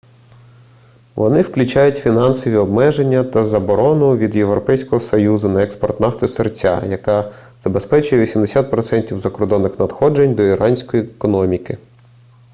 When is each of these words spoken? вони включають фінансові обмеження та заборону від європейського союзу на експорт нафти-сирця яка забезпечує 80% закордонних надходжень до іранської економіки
вони 1.15 1.41
включають 1.41 1.97
фінансові 1.97 2.55
обмеження 2.55 3.23
та 3.23 3.45
заборону 3.45 4.17
від 4.17 4.35
європейського 4.35 4.99
союзу 5.01 5.49
на 5.49 5.63
експорт 5.63 5.99
нафти-сирця 5.99 6.85
яка 6.87 7.31
забезпечує 7.61 8.21
80% 8.25 9.17
закордонних 9.17 9.79
надходжень 9.79 10.35
до 10.35 10.43
іранської 10.43 11.03
економіки 11.03 11.77